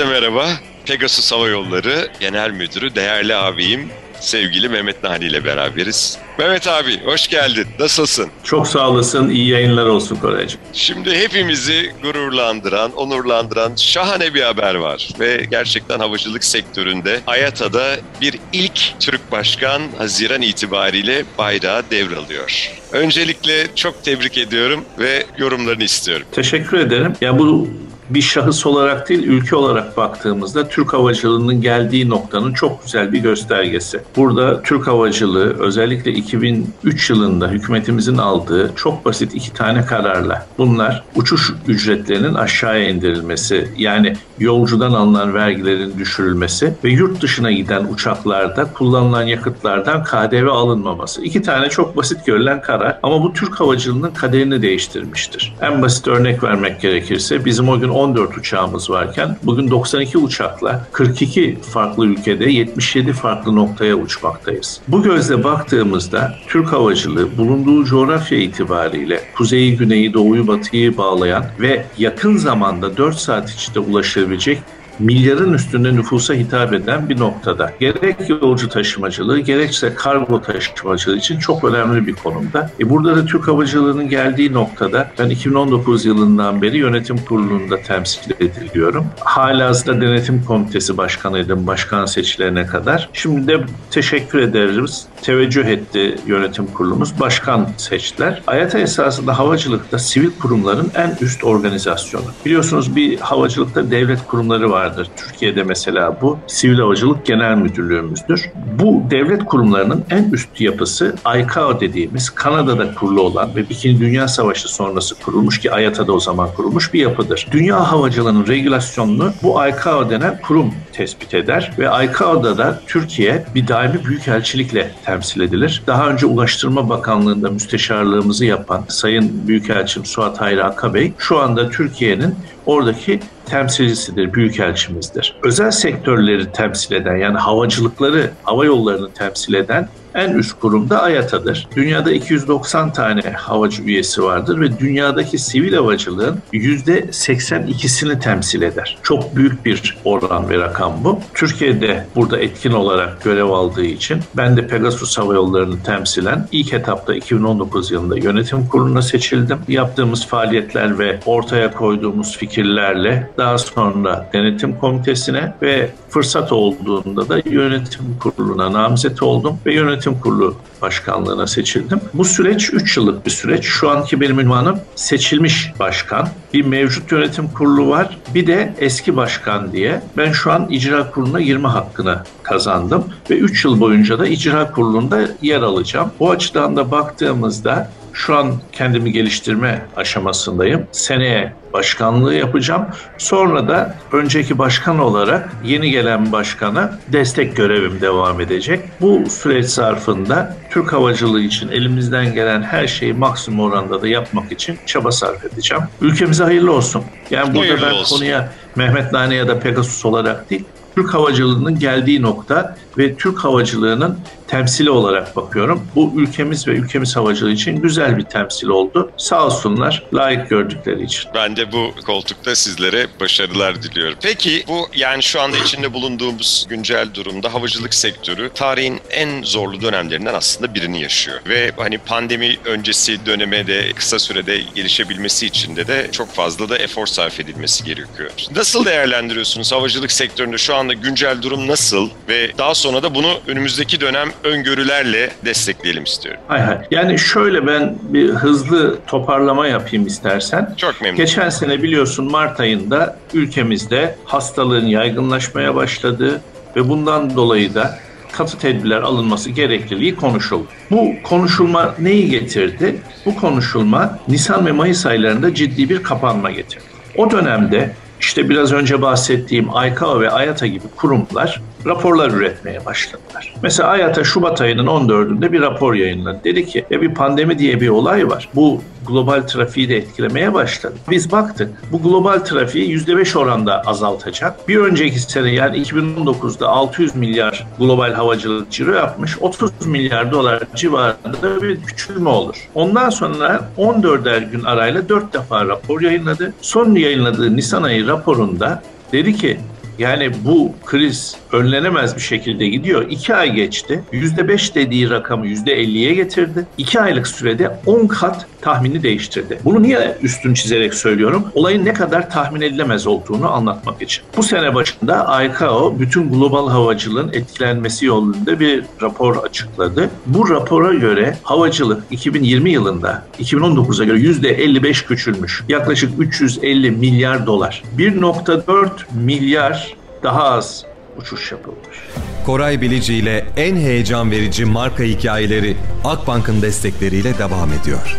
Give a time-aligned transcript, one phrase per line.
[0.00, 0.48] Herkese merhaba.
[0.86, 3.88] Pegasus Hava Yolları Genel Müdürü değerli abim
[4.20, 6.18] sevgili Mehmet Nani ile beraberiz.
[6.38, 7.66] Mehmet abi hoş geldin.
[7.78, 8.30] Nasılsın?
[8.44, 9.30] Çok sağ olasın.
[9.30, 10.60] İyi yayınlar olsun Koraycığım.
[10.72, 15.08] Şimdi hepimizi gururlandıran, onurlandıran şahane bir haber var.
[15.20, 22.70] Ve gerçekten havacılık sektöründe Ayata'da bir ilk Türk başkan Haziran itibariyle bayrağı devralıyor.
[22.92, 26.26] Öncelikle çok tebrik ediyorum ve yorumlarını istiyorum.
[26.32, 27.12] Teşekkür ederim.
[27.20, 27.68] Ya bu
[28.10, 34.00] bir şahıs olarak değil ülke olarak baktığımızda Türk havacılığının geldiği noktanın çok güzel bir göstergesi.
[34.16, 41.52] Burada Türk havacılığı özellikle 2003 yılında hükümetimizin aldığı çok basit iki tane kararla bunlar uçuş
[41.68, 50.04] ücretlerinin aşağıya indirilmesi yani yolcudan alınan vergilerin düşürülmesi ve yurt dışına giden uçaklarda kullanılan yakıtlardan
[50.04, 51.22] KDV alınmaması.
[51.22, 55.54] İki tane çok basit görülen karar ama bu Türk havacılığının kaderini değiştirmiştir.
[55.60, 61.58] En basit örnek vermek gerekirse bizim o gün 14 uçağımız varken bugün 92 uçakla 42
[61.72, 64.80] farklı ülkede 77 farklı noktaya uçmaktayız.
[64.88, 72.36] Bu gözle baktığımızda Türk havacılığı bulunduğu coğrafya itibariyle kuzeyi, güneyi, doğuyu, batıyı bağlayan ve yakın
[72.36, 74.58] zamanda 4 saat içinde ulaşabilecek
[75.00, 77.72] milyarın üstünde nüfusa hitap eden bir noktada.
[77.80, 82.70] Gerek yolcu taşımacılığı gerekse kargo taşımacılığı için çok önemli bir konumda.
[82.80, 89.06] E burada da Türk Havacılığı'nın geldiği noktada ben 2019 yılından beri yönetim kurulunda temsil ediliyorum.
[89.20, 93.08] Halihazırda denetim komitesi başkanıydım başkan seçilene kadar.
[93.12, 95.06] Şimdi de teşekkür ederiz.
[95.22, 97.20] Teveccüh etti yönetim kurulumuz.
[97.20, 98.42] Başkan seçtiler.
[98.46, 102.24] AYATA esasında havacılıkta sivil kurumların en üst organizasyonu.
[102.46, 105.08] Biliyorsunuz bir havacılıkta devlet kurumları var vardır.
[105.16, 108.50] Türkiye'de mesela bu Sivil Havacılık Genel Müdürlüğümüzdür.
[108.78, 114.68] Bu devlet kurumlarının en üst yapısı ICAO dediğimiz Kanada'da kurulu olan ve İkinci Dünya Savaşı
[114.68, 117.46] sonrası kurulmuş ki IATA'da o zaman kurulmuş bir yapıdır.
[117.52, 124.04] Dünya havacılığının regülasyonunu bu ICAO denen kurum tespit eder ve ICAO'da da Türkiye bir daimi
[124.04, 125.82] büyükelçilikle temsil edilir.
[125.86, 132.34] Daha önce Ulaştırma Bakanlığı'nda müsteşarlığımızı yapan Sayın Büyükelçim Suat Hayri Akabey şu anda Türkiye'nin
[132.66, 135.36] oradaki temsilcisidir, büyükelçimizdir.
[135.42, 141.68] Özel sektörleri temsil eden yani havacılıkları, hava yollarını temsil eden en üst kurumda AYATA'dır.
[141.76, 148.98] Dünyada 290 tane havacı üyesi vardır ve dünyadaki sivil havacılığın %82'sini temsil eder.
[149.02, 151.20] Çok büyük bir oran ve rakam bu.
[151.34, 157.14] Türkiye'de burada etkin olarak görev aldığı için ben de Pegasus Hava Yolları'nı temsilen ilk etapta
[157.14, 159.58] 2019 yılında yönetim kuruluna seçildim.
[159.68, 168.18] Yaptığımız faaliyetler ve ortaya koyduğumuz fikirlerle daha sonra denetim komitesine ve fırsat olduğunda da yönetim
[168.20, 172.00] kuruluna namzet oldum ve yönetim Yönetim Kurulu Başkanlığına seçildim.
[172.14, 173.64] Bu süreç 3 yıllık bir süreç.
[173.64, 176.28] Şu anki benim ünvanım seçilmiş başkan.
[176.54, 178.18] Bir mevcut yönetim kurulu var.
[178.34, 180.02] Bir de eski başkan diye.
[180.16, 185.20] Ben şu an icra kuruluna girme hakkını kazandım ve 3 yıl boyunca da icra kurulunda
[185.42, 186.10] yer alacağım.
[186.20, 190.86] Bu açıdan da baktığımızda şu an kendimi geliştirme aşamasındayım.
[190.92, 192.86] Seneye başkanlığı yapacağım.
[193.18, 198.80] Sonra da önceki başkan olarak yeni gelen başkana destek görevim devam edecek.
[199.00, 204.78] Bu süreç zarfında Türk havacılığı için elimizden gelen her şeyi maksimum oranda da yapmak için
[204.86, 205.84] çaba sarf edeceğim.
[206.00, 207.02] Ülkemize hayırlı olsun.
[207.30, 208.16] Yani burada hayırlı ben olsun.
[208.16, 210.64] konuya Mehmet Nane ya da Pegasus olarak değil,
[210.94, 214.18] Türk havacılığının geldiği nokta ve Türk havacılığının
[214.50, 215.86] temsili olarak bakıyorum.
[215.94, 219.10] Bu ülkemiz ve ülkemiz havacılığı için güzel bir temsil oldu.
[219.16, 221.30] Sağ olsunlar layık gördükleri için.
[221.34, 224.18] Ben de bu koltukta sizlere başarılar diliyorum.
[224.22, 230.34] Peki bu yani şu anda içinde bulunduğumuz güncel durumda havacılık sektörü tarihin en zorlu dönemlerinden
[230.34, 231.40] aslında birini yaşıyor.
[231.48, 237.06] Ve hani pandemi öncesi döneme de kısa sürede gelişebilmesi için de çok fazla da efor
[237.06, 238.30] sarf edilmesi gerekiyor.
[238.56, 244.00] Nasıl değerlendiriyorsunuz havacılık sektöründe şu anda güncel durum nasıl ve daha sonra da bunu önümüzdeki
[244.00, 246.40] dönem öngörülerle destekleyelim istiyorum.
[246.48, 246.78] Hay hay.
[246.90, 250.74] Yani şöyle ben bir hızlı toparlama yapayım istersen.
[250.76, 251.16] Çok memnun.
[251.16, 256.40] Geçen sene biliyorsun Mart ayında ülkemizde hastalığın yaygınlaşmaya başladığı
[256.76, 257.98] ve bundan dolayı da
[258.32, 260.66] katı tedbirler alınması gerekliliği konuşuldu.
[260.90, 262.96] Bu konuşulma neyi getirdi?
[263.26, 266.84] Bu konuşulma Nisan ve Mayıs aylarında ciddi bir kapanma getirdi.
[267.16, 273.54] O dönemde işte biraz önce bahsettiğim ICAO ve IATA gibi kurumlar raporlar üretmeye başladılar.
[273.62, 276.40] Mesela IATA Şubat ayının 14'ünde bir rapor yayınladı.
[276.44, 278.48] Dedi ki ya bir pandemi diye bir olay var.
[278.54, 280.94] Bu global trafiği de etkilemeye başladı.
[281.10, 284.68] Biz baktık bu global trafiği %5 oranda azaltacak.
[284.68, 289.38] Bir önceki sene yani 2019'da 600 milyar global havacılık ciro yapmış.
[289.40, 292.68] 30 milyar dolar civarında bir küçülme olur.
[292.74, 296.54] Ondan sonra 14'er gün arayla 4 defa rapor yayınladı.
[296.60, 299.60] Son yayınladığı Nisan ayı raporunda dedi ki
[300.00, 303.06] Yani bu kriz önlenemez bir şekilde gidiyor.
[303.10, 304.04] İki ay geçti.
[304.12, 306.66] Yüzde beş dediği rakamı yüzde elliye getirdi.
[306.78, 309.58] İki aylık sürede on kat tahmini değiştirdi.
[309.64, 311.44] Bunu niye üstün çizerek söylüyorum?
[311.54, 314.24] Olayın ne kadar tahmin edilemez olduğunu anlatmak için.
[314.36, 320.10] Bu sene başında ICAO bütün global havacılığın etkilenmesi yolunda bir rapor açıkladı.
[320.26, 325.64] Bu rapora göre havacılık 2020 yılında 2019'a göre %55 küçülmüş.
[325.68, 327.82] Yaklaşık 350 milyar dolar.
[327.98, 329.89] 1.4 milyar
[330.22, 330.84] daha az
[331.16, 331.98] uçuş yapılmış.
[332.46, 338.16] Koray Bilici ile en heyecan verici marka hikayeleri Akbank'ın destekleriyle devam ediyor.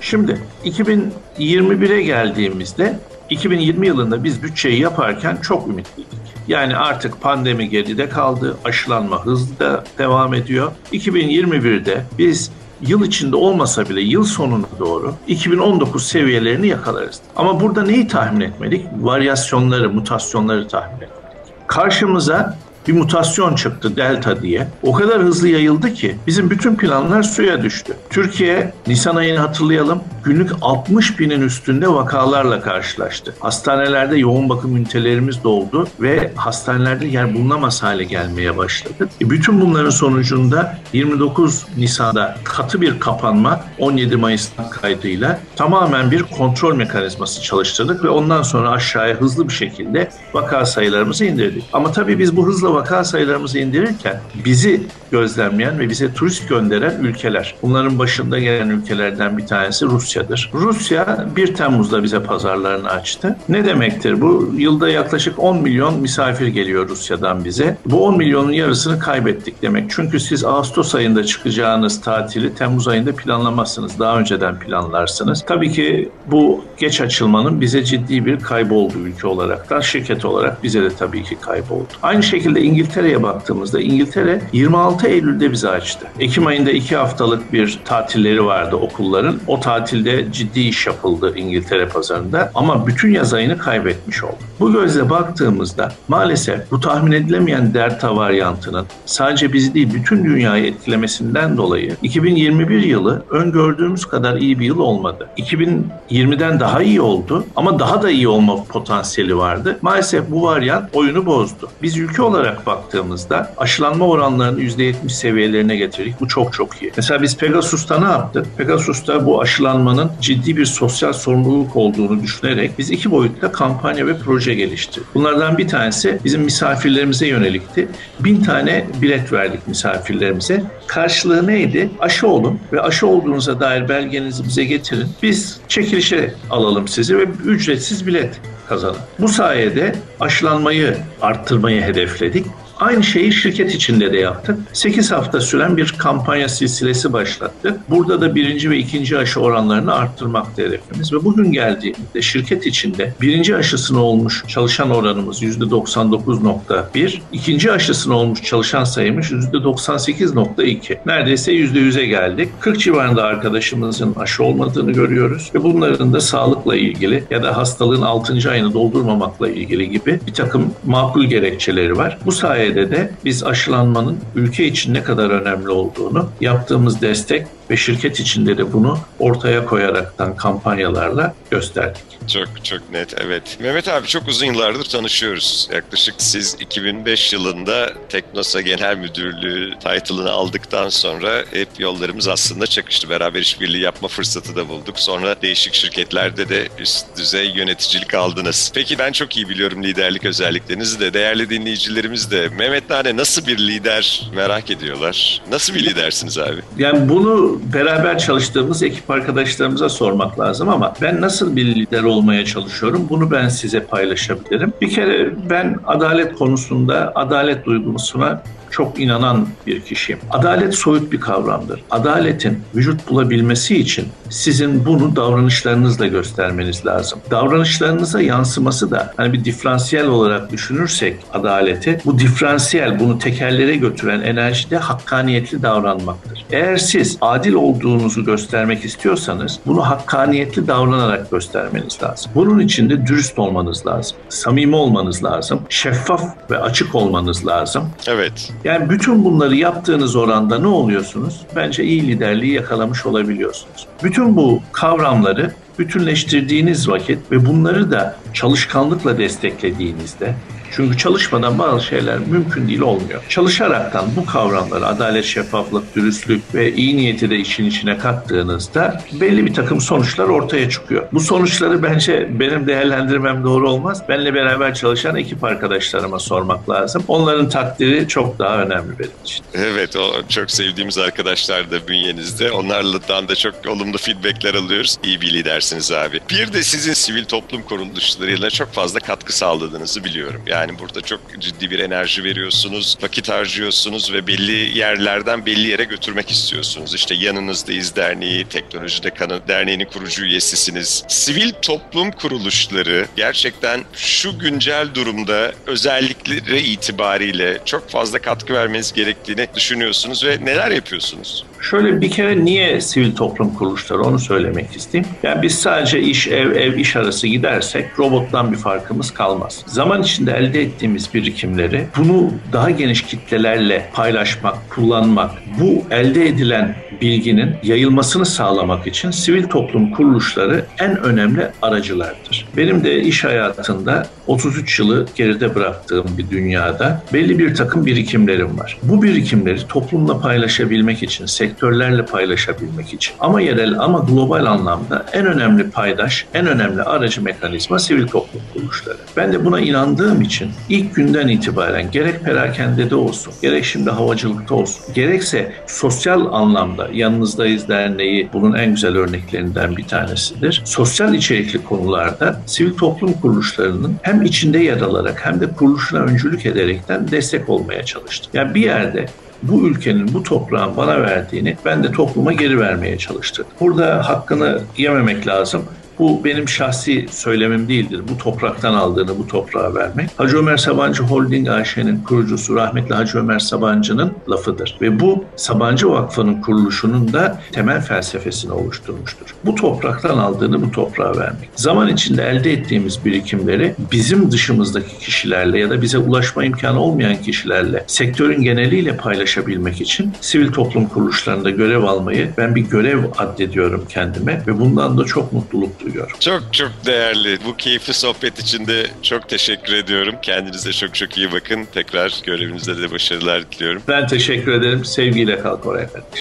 [0.00, 2.98] Şimdi 2021'e geldiğimizde
[3.30, 6.18] 2020 yılında biz bütçeyi yaparken çok ümitliydik.
[6.48, 10.72] Yani artık pandemi geride kaldı, aşılanma hızlı devam ediyor.
[10.92, 17.20] 2021'de biz yıl içinde olmasa bile yıl sonuna doğru 2019 seviyelerini yakalarız.
[17.36, 18.86] Ama burada neyi tahmin etmedik?
[19.00, 21.18] Varyasyonları, mutasyonları tahmin etmedik.
[21.66, 22.56] Karşımıza
[22.88, 24.68] bir mutasyon çıktı delta diye.
[24.82, 27.92] O kadar hızlı yayıldı ki bizim bütün planlar suya düştü.
[28.10, 33.34] Türkiye Nisan ayını hatırlayalım günlük 60 binin üstünde vakalarla karşılaştı.
[33.40, 39.08] Hastanelerde yoğun bakım ünitelerimiz doldu ve hastanelerde yer bulunamaz hale gelmeye başladı.
[39.20, 46.74] E bütün bunların sonucunda 29 Nisan'da katı bir kapanma 17 Mayıs kaydıyla tamamen bir kontrol
[46.74, 51.64] mekanizması çalıştırdık ve ondan sonra aşağıya hızlı bir şekilde vaka sayılarımızı indirdik.
[51.72, 57.54] Ama tabii biz bu hızla vaka sayılarımızı indirirken bizi gözlemleyen ve bize turist gönderen ülkeler.
[57.62, 60.50] Bunların başında gelen ülkelerden bir tanesi Rusya'dır.
[60.54, 63.36] Rusya 1 Temmuz'da bize pazarlarını açtı.
[63.48, 64.54] Ne demektir bu?
[64.56, 67.76] Yılda yaklaşık 10 milyon misafir geliyor Rusya'dan bize.
[67.86, 69.90] Bu 10 milyonun yarısını kaybettik demek.
[69.90, 73.98] Çünkü siz Ağustos ayında çıkacağınız tatili Temmuz ayında planlamazsınız.
[73.98, 75.44] Daha önceden planlarsınız.
[75.46, 80.62] Tabii ki bu geç açılmanın bize ciddi bir kaybı oldu ülke olarak da şirket olarak
[80.62, 81.88] bize de tabii ki kayboldu.
[82.02, 86.06] Aynı şekilde İngiltere'ye baktığımızda İngiltere 26 Eylül'de bizi açtı.
[86.20, 89.40] Ekim ayında iki haftalık bir tatilleri vardı okulların.
[89.46, 94.36] O tatilde ciddi iş yapıldı İngiltere pazarında ama bütün yaz ayını kaybetmiş oldu.
[94.60, 101.56] Bu gözle baktığımızda maalesef bu tahmin edilemeyen delta varyantının sadece bizi değil bütün dünyayı etkilemesinden
[101.56, 105.28] dolayı 2021 yılı öngördüğümüz kadar iyi bir yıl olmadı.
[105.38, 109.78] 2020'den daha iyi oldu ama daha da iyi olma potansiyeli vardı.
[109.82, 111.68] Maalesef bu varyant oyunu bozdu.
[111.82, 116.20] Biz ülke olarak baktığımızda aşılanma oranlarını %70 seviyelerine getirdik.
[116.20, 116.92] Bu çok çok iyi.
[116.96, 118.46] Mesela biz Pegasus'ta ne yaptık?
[118.56, 124.54] Pegasus'ta bu aşılanmanın ciddi bir sosyal sorumluluk olduğunu düşünerek biz iki boyutta kampanya ve proje
[124.54, 125.14] geliştirdik.
[125.14, 127.88] Bunlardan bir tanesi bizim misafirlerimize yönelikti.
[128.20, 130.62] Bin tane bilet verdik misafirlerimize.
[130.86, 131.90] Karşılığı neydi?
[132.00, 135.08] Aşı olun ve aşı olduğunuza dair belgenizi bize getirin.
[135.22, 138.96] Biz çekilişe alalım sizi ve ücretsiz bilet kazanın.
[139.18, 142.46] Bu sayede aşılanmayı arttırmayı hedefledik.
[142.80, 144.58] Aynı şeyi şirket içinde de yaptık.
[144.72, 147.90] 8 hafta süren bir kampanya silsilesi başlattık.
[147.90, 151.12] Burada da birinci ve ikinci aşı oranlarını arttırmakta hedefimiz.
[151.12, 158.84] Ve bugün geldiğimizde şirket içinde birinci aşısını olmuş çalışan oranımız %99.1, ikinci aşısını olmuş çalışan
[158.84, 160.98] sayımız %98.2.
[161.06, 162.48] Neredeyse %100'e geldik.
[162.60, 168.50] 40 civarında arkadaşımızın aşı olmadığını görüyoruz ve bunların da sağlıkla ilgili ya da hastalığın 6.
[168.50, 172.18] ayını doldurmamakla ilgili gibi bir takım makul gerekçeleri var.
[172.26, 177.76] Bu sayede sayede de biz aşılanmanın ülke için ne kadar önemli olduğunu yaptığımız destek ve
[177.76, 182.02] şirket içinde de bunu ortaya koyaraktan kampanyalarla gösterdik.
[182.28, 183.58] Çok çok net evet.
[183.60, 185.68] Mehmet abi çok uzun yıllardır tanışıyoruz.
[185.72, 193.10] Yaklaşık siz 2005 yılında Teknosa Genel Müdürlüğü title'ını aldıktan sonra hep yollarımız aslında çakıştı.
[193.10, 195.00] Beraber işbirliği yapma fırsatı da bulduk.
[195.00, 198.72] Sonra değişik şirketlerde de üst düzey yöneticilik aldınız.
[198.74, 201.14] Peki ben çok iyi biliyorum liderlik özelliklerinizi de.
[201.14, 205.42] Değerli dinleyicilerimiz de Mehmet Nane nasıl bir lider merak ediyorlar.
[205.50, 206.60] Nasıl bir lidersiniz abi?
[206.78, 213.06] Yani bunu beraber çalıştığımız ekip arkadaşlarımıza sormak lazım ama ben nasıl bir lider olmaya çalışıyorum
[213.10, 214.72] bunu ben size paylaşabilirim.
[214.80, 220.20] Bir kere ben adalet konusunda adalet duygusuna çok inanan bir kişiyim.
[220.30, 221.80] Adalet soyut bir kavramdır.
[221.90, 227.18] Adaletin vücut bulabilmesi için sizin bunu davranışlarınızla göstermeniz lazım.
[227.30, 234.76] Davranışlarınıza yansıması da hani bir diferansiyel olarak düşünürsek adaleti bu diferansiyel bunu tekerlere götüren enerjide
[234.76, 236.44] hakkaniyetli davranmaktır.
[236.50, 242.32] Eğer siz adil olduğunuzu göstermek istiyorsanız bunu hakkaniyetli davranarak göstermeniz lazım.
[242.34, 244.16] Bunun için de dürüst olmanız lazım.
[244.28, 245.60] Samimi olmanız lazım.
[245.68, 247.90] Şeffaf ve açık olmanız lazım.
[248.08, 248.52] Evet.
[248.64, 251.40] Yani bütün bunları yaptığınız oranda ne oluyorsunuz?
[251.56, 253.86] Bence iyi liderliği yakalamış olabiliyorsunuz.
[254.02, 260.34] Bütün bu kavramları bütünleştirdiğiniz vakit ve bunları da çalışkanlıkla desteklediğinizde
[260.72, 263.22] çünkü çalışmadan bazı şeyler mümkün değil olmuyor.
[263.28, 269.54] Çalışaraktan bu kavramları adalet, şeffaflık, dürüstlük ve iyi niyeti de işin içine kattığınızda belli bir
[269.54, 271.06] takım sonuçlar ortaya çıkıyor.
[271.12, 274.02] Bu sonuçları bence benim değerlendirmem doğru olmaz.
[274.08, 277.04] Benle beraber çalışan ekip arkadaşlarıma sormak lazım.
[277.08, 279.44] Onların takdiri çok daha önemli benim için.
[279.54, 282.50] Evet o çok sevdiğimiz arkadaşlar da bünyenizde.
[282.50, 284.96] Onlardan da çok olumlu feedbackler alıyoruz.
[285.04, 286.20] İyi bir lidersiniz abi.
[286.30, 290.42] Bir de sizin sivil toplum kuruluşlarıyla çok fazla katkı sağladığınızı biliyorum.
[290.46, 296.30] Yani burada çok ciddi bir enerji veriyorsunuz, vakit harcıyorsunuz ve belli yerlerden belli yere götürmek
[296.30, 296.94] istiyorsunuz.
[296.94, 301.04] İşte yanınızdayız derneği, teknolojide kanı derneğinin kurucu üyesisiniz.
[301.08, 310.24] Sivil toplum kuruluşları gerçekten şu güncel durumda özellikleri itibariyle çok fazla katkı vermeniz gerektiğini düşünüyorsunuz
[310.24, 311.44] ve neler yapıyorsunuz?
[311.60, 315.12] Şöyle bir kere niye sivil toplum kuruluşları onu söylemek isteyeyim.
[315.22, 319.64] Yani biz sadece iş ev ev iş arası gidersek robottan bir farkımız kalmaz.
[319.66, 327.56] Zaman içinde elde ettiğimiz birikimleri bunu daha geniş kitlelerle paylaşmak, kullanmak, bu elde edilen bilginin
[327.62, 332.48] yayılmasını sağlamak için sivil toplum kuruluşları en önemli aracılardır.
[332.56, 338.78] Benim de iş hayatında 33 yılı geride bıraktığım bir dünyada belli bir takım birikimlerim var.
[338.82, 345.70] Bu birikimleri toplumla paylaşabilmek için, sektörlerle paylaşabilmek için ama yerel ama global anlamda en önemli
[345.70, 348.96] paydaş, en önemli aracı mekanizma sivil toplum kuruluşları.
[349.16, 354.94] Ben de buna inandığım için ilk günden itibaren gerek perakendede olsun, gerek şimdi havacılıkta olsun,
[354.94, 360.62] gerekse sosyal anlamda Yanınızdayız Derneği bunun en güzel örneklerinden bir tanesidir.
[360.64, 367.10] Sosyal içerikli konularda sivil toplum kuruluşlarının hem içinde yer alarak hem de kuruluşuna öncülük ederekten
[367.10, 368.30] destek olmaya çalıştım.
[368.34, 369.06] Yani bir yerde
[369.42, 373.46] bu ülkenin, bu toprağın bana verdiğini ben de topluma geri vermeye çalıştım.
[373.60, 375.64] Burada hakkını yememek lazım.
[375.98, 378.02] Bu benim şahsi söylemim değildir.
[378.08, 380.10] Bu topraktan aldığını bu toprağa vermek.
[380.16, 384.76] Hacı Ömer Sabancı Holding AŞ'nin kurucusu rahmetli Hacı Ömer Sabancı'nın lafıdır.
[384.80, 389.34] Ve bu Sabancı Vakfı'nın kuruluşunun da temel felsefesini oluşturmuştur.
[389.44, 391.50] Bu topraktan aldığını bu toprağa vermek.
[391.56, 397.84] Zaman içinde elde ettiğimiz birikimleri bizim dışımızdaki kişilerle ya da bize ulaşma imkanı olmayan kişilerle
[397.86, 404.60] sektörün geneliyle paylaşabilmek için sivil toplum kuruluşlarında görev almayı ben bir görev addediyorum kendime ve
[404.60, 406.16] bundan da çok mutluluk duyuyorum.
[406.20, 407.38] Çok çok değerli.
[407.46, 410.14] Bu keyifli sohbet için de çok teşekkür ediyorum.
[410.22, 411.66] Kendinize çok çok iyi bakın.
[411.74, 413.82] Tekrar görevinizde de başarılar diliyorum.
[413.88, 414.84] Ben teşekkür ederim.
[414.84, 416.08] Sevgiyle kal Koray efendim.